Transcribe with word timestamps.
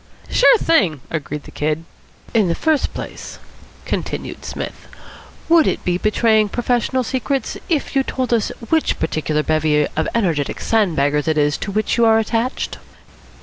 "Sure 0.31 0.57
thing," 0.57 0.99
agreed 1.11 1.43
the 1.43 1.51
Kid. 1.51 1.83
"In 2.33 2.47
the 2.47 2.55
first 2.55 2.91
place," 2.91 3.37
continued 3.85 4.43
Psmith, 4.43 4.87
"would 5.47 5.67
it 5.67 5.85
be 5.85 5.99
betraying 5.99 6.49
professional 6.49 7.03
secrets 7.03 7.55
if 7.69 7.95
you 7.95 8.01
told 8.01 8.33
us 8.33 8.49
which 8.71 8.97
particular 8.97 9.43
bevy 9.43 9.85
of 9.95 10.07
energetic 10.15 10.59
sandbaggers 10.59 11.27
it 11.27 11.37
is 11.37 11.55
to 11.59 11.71
which 11.71 11.97
you 11.97 12.05
are 12.05 12.17
attached?" 12.17 12.79